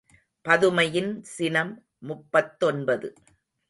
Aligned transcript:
பதுமையின் 0.45 1.21
சினம் 1.21 1.73
முப்பத்தொன்பது. 1.99 3.09